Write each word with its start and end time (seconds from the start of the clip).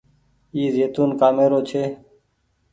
اي 0.55 0.63
زيتونٚ 0.75 1.11
ڪآمي 1.19 1.45
رو 1.51 1.59
ڇي۔ 1.69 1.83